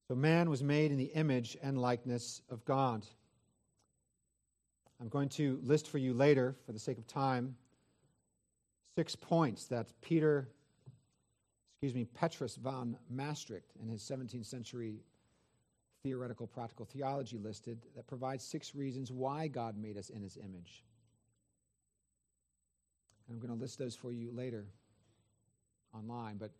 [0.08, 3.08] So, man was made in the image and likeness of God.
[5.02, 7.56] I'm going to list for you later, for the sake of time,
[8.96, 10.48] six points that Peter,
[11.76, 15.02] excuse me, Petrus von Mastricht, in his 17th century
[16.04, 20.84] theoretical practical theology listed, that provides six reasons why God made us in his image.
[23.28, 24.66] And I'm going to list those for you later
[25.96, 26.52] online, but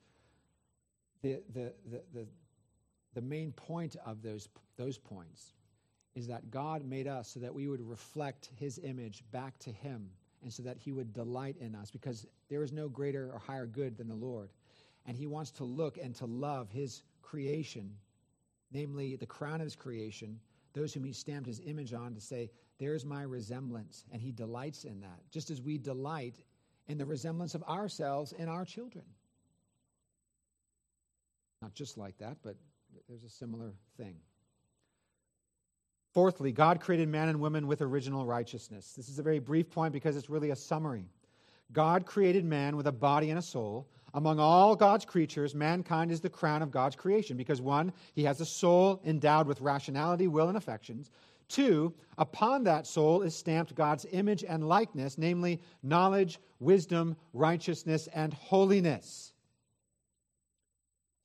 [1.22, 2.28] the, the, the, the,
[3.14, 5.54] the main point of those, those points
[6.16, 10.10] is that God made us so that we would reflect his image back to him
[10.44, 13.66] and so that he would delight in us because there is no greater or higher
[13.66, 14.50] good than the Lord.
[15.06, 17.96] And he wants to look and to love his creation,
[18.72, 20.40] namely the crown of his creation,
[20.74, 24.06] those whom he stamped his image on, to say, There's my resemblance.
[24.12, 26.36] And he delights in that, just as we delight
[26.88, 29.06] in the resemblance of ourselves and our children.
[31.62, 32.56] Not just like that, but
[33.08, 34.16] there's a similar thing.
[36.14, 38.94] Fourthly, God created man and woman with original righteousness.
[38.96, 41.10] This is a very brief point because it's really a summary.
[41.72, 43.88] God created man with a body and a soul.
[44.14, 48.40] Among all God's creatures, mankind is the crown of God's creation because one, he has
[48.42, 51.10] a soul endowed with rationality, will, and affections.
[51.50, 58.36] Two, upon that soul is stamped God's image and likeness, namely knowledge, wisdom, righteousness, and
[58.36, 59.34] holiness.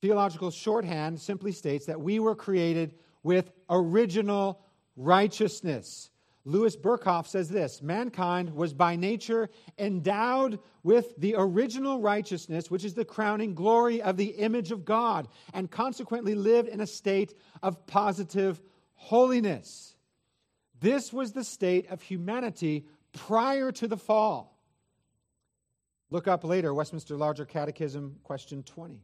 [0.01, 4.61] Theological shorthand simply states that we were created with original
[4.99, 6.09] righteousness.
[6.45, 12.93] Louis Berkhof says this Mankind was by nature endowed with the original righteousness, which is
[12.93, 17.33] the crowning glory of the image of God, and consequently lived in a state
[17.63, 18.61] of positive
[18.95, 19.95] holiness.
[20.79, 24.57] This was the state of humanity prior to the fall.
[26.09, 29.01] Look up later, Westminster Larger Catechism, question 20.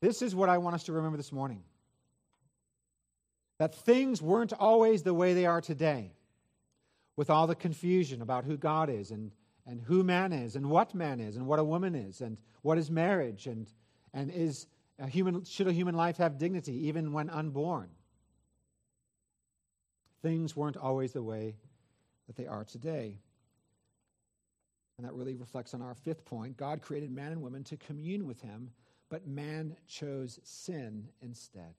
[0.00, 1.62] This is what I want us to remember this morning
[3.60, 6.14] that things weren't always the way they are today,
[7.14, 9.32] with all the confusion about who God is and,
[9.66, 12.78] and who man is and what man is and what a woman is and what
[12.78, 13.68] is marriage and,
[14.14, 14.66] and is
[14.98, 17.90] a human, should a human life have dignity even when unborn.
[20.22, 21.56] things weren't always the way
[22.28, 23.18] that they are today.
[24.96, 26.56] And that really reflects on our fifth point.
[26.56, 28.70] God created man and woman to commune with him,
[29.10, 31.74] but man chose sin instead.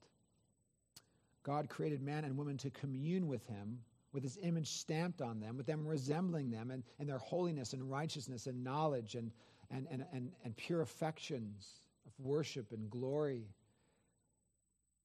[1.43, 3.79] God created man and woman to commune with him,
[4.13, 7.89] with his image stamped on them, with them resembling them and, and their holiness and
[7.89, 9.31] righteousness and knowledge and,
[9.71, 13.47] and, and, and, and pure affections of worship and glory.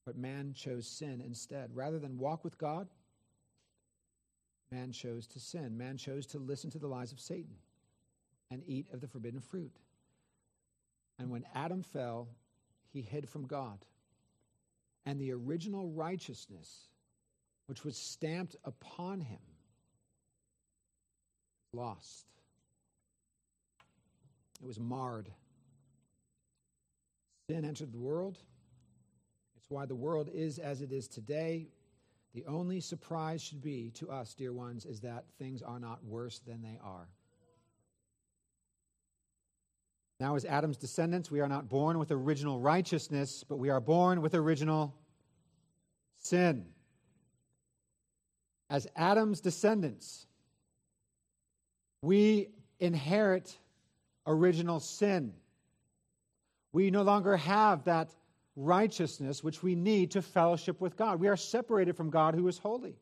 [0.04, 1.70] But man chose sin instead.
[1.74, 2.88] Rather than walk with God,
[4.70, 5.76] man chose to sin.
[5.76, 7.56] Man chose to listen to the lies of Satan
[8.50, 9.76] and eat of the forbidden fruit.
[11.18, 12.28] And when Adam fell,
[12.92, 13.78] he hid from God.
[15.06, 16.88] And the original righteousness,
[17.66, 19.38] which was stamped upon him,
[21.72, 22.26] lost.
[24.60, 25.30] It was marred.
[27.48, 28.38] Sin entered the world.
[29.56, 31.68] It's why the world is as it is today.
[32.34, 36.40] The only surprise should be to us, dear ones, is that things are not worse
[36.40, 37.08] than they are.
[40.18, 44.22] Now, as Adam's descendants, we are not born with original righteousness, but we are born
[44.22, 44.94] with original
[46.16, 46.66] sin.
[48.70, 50.26] As Adam's descendants,
[52.00, 52.48] we
[52.80, 53.56] inherit
[54.26, 55.34] original sin.
[56.72, 58.10] We no longer have that
[58.56, 61.20] righteousness which we need to fellowship with God.
[61.20, 62.96] We are separated from God who is holy.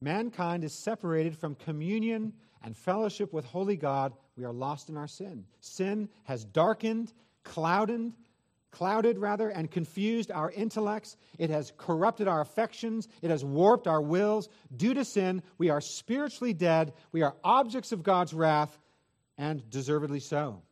[0.00, 4.12] Mankind is separated from communion and fellowship with holy God.
[4.36, 5.46] We are lost in our sin.
[5.60, 7.12] Sin has darkened,
[7.42, 8.12] clouded,
[8.70, 11.16] clouded rather, and confused our intellects.
[11.38, 13.08] It has corrupted our affections.
[13.22, 14.48] It has warped our wills.
[14.76, 16.92] Due to sin, we are spiritually dead.
[17.12, 18.78] We are objects of God's wrath,
[19.38, 20.62] and deservedly so.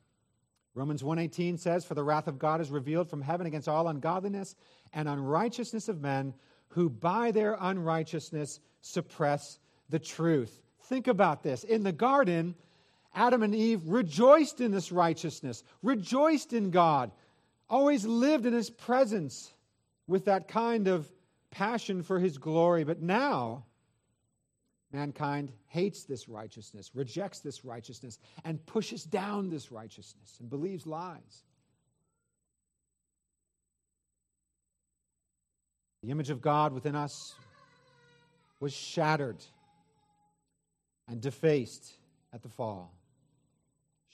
[0.74, 4.56] Romans 1:18 says, "For the wrath of God is revealed from heaven against all ungodliness
[4.92, 6.34] and unrighteousness of men
[6.70, 9.58] who by their unrighteousness suppress
[9.88, 11.62] the truth." Think about this.
[11.64, 12.56] In the garden,
[13.14, 17.10] Adam and Eve rejoiced in this righteousness, rejoiced in God,
[17.68, 19.52] always lived in his presence
[20.06, 21.10] with that kind of
[21.50, 22.84] passion for his glory.
[22.84, 23.64] But now,
[24.92, 31.42] Mankind hates this righteousness, rejects this righteousness, and pushes down this righteousness and believes lies.
[36.02, 37.34] The image of God within us
[38.60, 39.42] was shattered
[41.08, 41.92] and defaced
[42.32, 42.92] at the fall.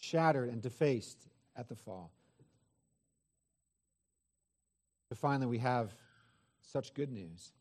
[0.01, 2.11] Shattered and defaced at the fall.
[5.09, 5.95] But finally, we have
[6.63, 7.53] such good news.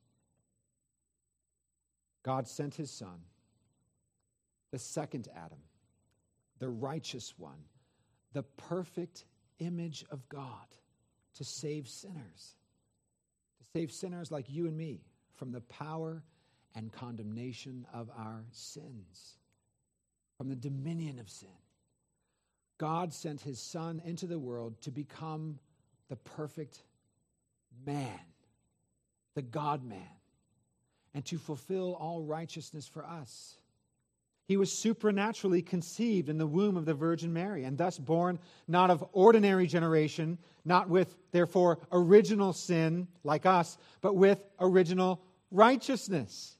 [2.23, 3.19] God sent his son,
[4.71, 5.59] the second Adam,
[6.59, 7.63] the righteous one,
[8.33, 9.25] the perfect
[9.59, 10.67] image of God
[11.35, 12.55] to save sinners,
[13.57, 15.01] to save sinners like you and me
[15.35, 16.21] from the power
[16.75, 19.37] and condemnation of our sins,
[20.37, 21.49] from the dominion of sin.
[22.79, 25.59] God sent his son into the world to become
[26.07, 26.81] the perfect
[27.85, 28.19] man,
[29.35, 30.07] the God man
[31.13, 33.57] and to fulfill all righteousness for us.
[34.47, 38.89] He was supernaturally conceived in the womb of the Virgin Mary, and thus born not
[38.89, 45.21] of ordinary generation, not with, therefore, original sin like us, but with original
[45.51, 46.57] righteousness.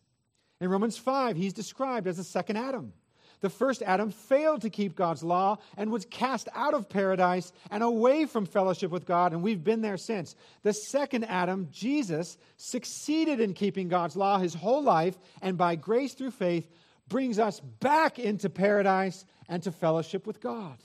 [0.62, 2.94] In Romans 5, he's described as the second Adam.
[3.42, 7.82] The first Adam failed to keep God's law and was cast out of paradise and
[7.82, 10.36] away from fellowship with God, and we've been there since.
[10.64, 16.14] The second Adam, Jesus, succeeded in keeping God's law his whole life, and by grace
[16.14, 16.70] through faith,
[17.08, 20.78] brings us back into paradise and to fellowship with God.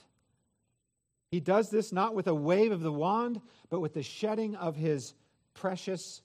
[1.31, 4.77] He does this not with a wave of the wand, but with the shedding of
[4.77, 5.15] his
[5.55, 6.23] precious,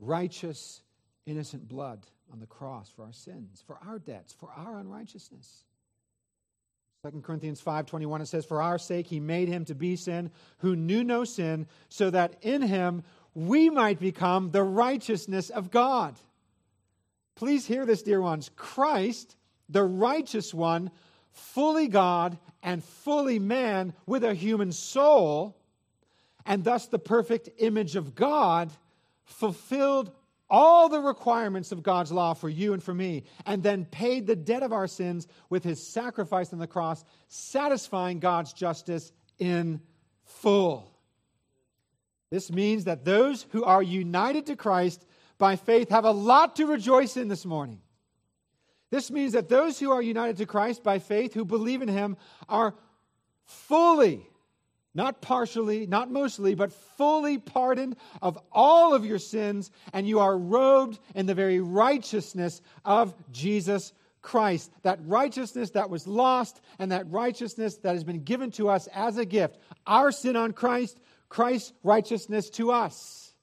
[0.00, 0.80] righteous,
[1.26, 5.65] innocent blood on the cross for our sins, for our debts, for our unrighteousness.
[7.12, 10.74] 2 Corinthians 5:21 it says for our sake he made him to be sin who
[10.74, 13.02] knew no sin so that in him
[13.34, 16.16] we might become the righteousness of God.
[17.34, 18.50] Please hear this dear ones.
[18.56, 19.36] Christ,
[19.68, 20.90] the righteous one,
[21.30, 25.56] fully God and fully man with a human soul
[26.46, 28.72] and thus the perfect image of God
[29.24, 30.10] fulfilled
[30.48, 34.36] all the requirements of God's law for you and for me, and then paid the
[34.36, 39.80] debt of our sins with his sacrifice on the cross, satisfying God's justice in
[40.24, 40.92] full.
[42.30, 45.04] This means that those who are united to Christ
[45.38, 47.80] by faith have a lot to rejoice in this morning.
[48.90, 52.16] This means that those who are united to Christ by faith, who believe in him,
[52.48, 52.74] are
[53.44, 54.28] fully
[54.96, 60.36] not partially, not mostly, but fully pardoned of all of your sins, and you are
[60.36, 63.92] robed in the very righteousness of Jesus
[64.22, 64.72] Christ.
[64.84, 69.18] That righteousness that was lost, and that righteousness that has been given to us as
[69.18, 69.58] a gift.
[69.86, 73.34] Our sin on Christ, Christ's righteousness to us.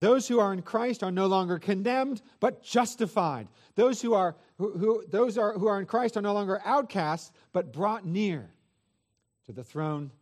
[0.00, 3.48] Those who are in Christ are no longer condemned, but justified.
[3.74, 7.32] Those who are, who, who, those are, who are in Christ are no longer outcasts,
[7.52, 8.48] but brought near
[9.50, 10.12] to the throne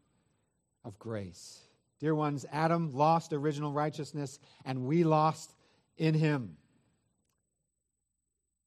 [0.87, 1.61] of grace.
[2.01, 5.53] Dear ones, Adam lost original righteousness, and we lost
[5.99, 6.57] in him.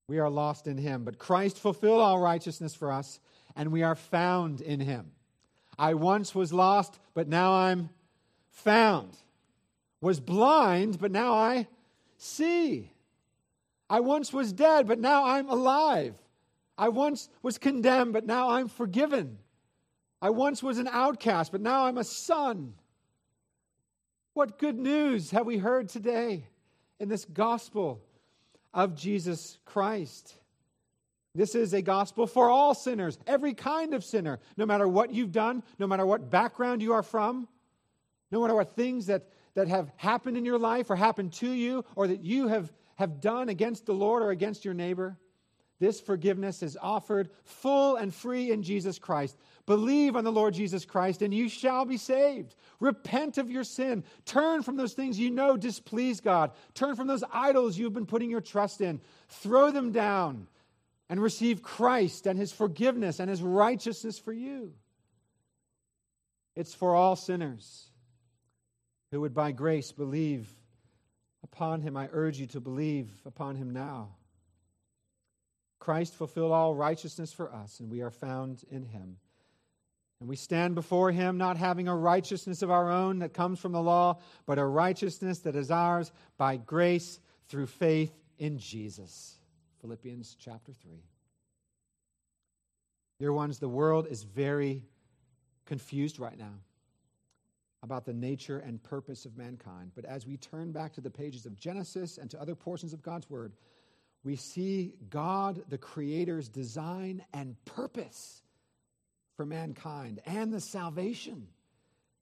[0.08, 3.20] We are lost in him, but Christ fulfilled all righteousness for us,
[3.56, 5.14] and we are found in him.
[5.80, 7.90] I once was lost, but now I'm
[8.52, 9.18] found
[10.00, 11.68] was blind, but now I
[12.18, 12.92] see.
[13.90, 16.16] I once was dead, but now I'm alive.
[16.78, 19.38] I once was condemned, but now I'm forgiven.
[20.22, 22.74] I once was an outcast, but now I'm a son.
[24.34, 26.46] What good news have we heard today
[27.00, 28.02] in this gospel
[28.74, 30.36] of Jesus Christ?
[31.34, 35.32] This is a gospel for all sinners, every kind of sinner, no matter what you've
[35.32, 37.48] done, no matter what background you are from,
[38.32, 41.84] no matter what things that that have happened in your life or happened to you
[41.96, 45.18] or that you have, have done against the Lord or against your neighbor,
[45.82, 49.36] this forgiveness is offered full and free in Jesus Christ.
[49.66, 52.54] Believe on the Lord Jesus Christ and you shall be saved.
[52.80, 54.04] Repent of your sin.
[54.24, 56.52] Turn from those things you know displease God.
[56.76, 59.02] Turn from those idols you've been putting your trust in.
[59.28, 60.48] Throw them down
[61.10, 64.74] and receive Christ and his forgiveness and his righteousness for you.
[66.56, 67.90] It's for all sinners
[69.10, 70.48] who would by grace believe
[71.44, 71.98] upon him.
[71.98, 74.10] I urge you to believe upon him now.
[75.82, 79.18] Christ fulfilled all righteousness for us, and we are found in him.
[80.20, 83.72] And we stand before him not having a righteousness of our own that comes from
[83.72, 87.20] the law, but a righteousness that is ours by grace
[87.50, 89.40] through faith in Jesus.
[89.82, 90.92] Philippians chapter 3.
[93.20, 94.86] Dear ones, the world is very
[95.66, 96.60] confused right now
[97.82, 99.94] about the nature and purpose of mankind.
[99.96, 103.02] But as we turn back to the pages of Genesis and to other portions of
[103.02, 103.54] God's Word,
[104.24, 108.44] we see God, the Creator's design and purpose
[109.36, 111.48] for mankind and the salvation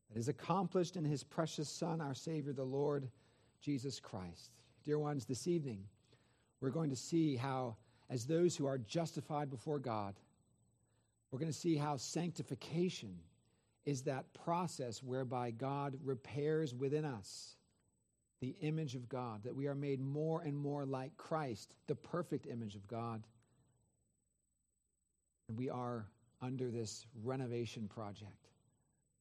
[0.09, 3.09] that is accomplished in His precious Son, our Savior, the Lord
[3.61, 4.51] Jesus Christ.
[4.85, 5.83] Dear ones, this evening,
[6.61, 7.75] we're going to see how,
[8.09, 10.15] as those who are justified before God,
[11.31, 13.19] we're going to see how sanctification
[13.85, 17.55] is that process whereby God repairs within us
[18.41, 22.47] the image of God, that we are made more and more like Christ, the perfect
[22.47, 23.23] image of God.
[25.49, 26.05] And we are
[26.41, 28.47] under this renovation project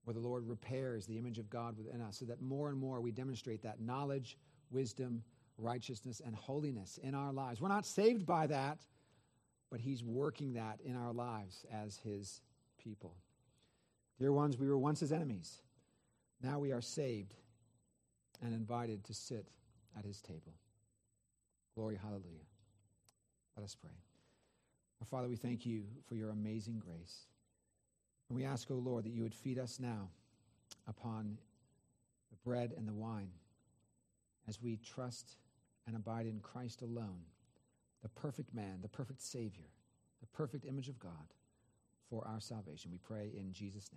[0.05, 3.01] where the Lord repairs the image of God within us so that more and more
[3.01, 4.39] we demonstrate that knowledge,
[4.71, 5.23] wisdom,
[5.59, 7.61] righteousness, and holiness in our lives.
[7.61, 8.79] We're not saved by that,
[9.71, 12.41] but He's working that in our lives as His
[12.79, 13.17] people.
[14.19, 15.59] Dear ones, we were once his enemies.
[16.43, 17.35] Now we are saved
[18.43, 19.47] and invited to sit
[19.99, 20.55] at his table.
[21.75, 22.47] Glory, hallelujah.
[23.57, 23.91] Let us pray.
[25.01, 27.27] Our Father, we thank you for your amazing grace.
[28.29, 30.09] And we ask, O oh Lord, that you would feed us now
[30.87, 31.39] upon
[32.31, 33.31] the bread and the wine
[34.49, 35.37] as we trust
[35.87, 37.21] and abide in Christ alone,
[38.03, 39.67] the perfect man, the perfect Savior,
[40.21, 41.33] the perfect image of God
[42.09, 42.91] for our salvation.
[42.91, 43.97] We pray in Jesus' name.